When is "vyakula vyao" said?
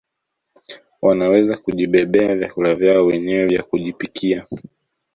2.35-3.05